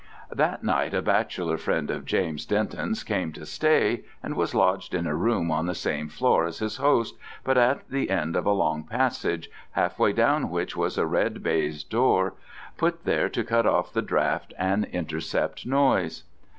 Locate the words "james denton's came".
2.05-3.31